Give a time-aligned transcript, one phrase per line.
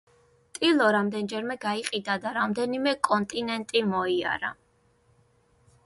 [0.57, 4.55] ტილო რამდენჯერმე გაიყიდა და რამდენიმე კონტინენტი მოიარა.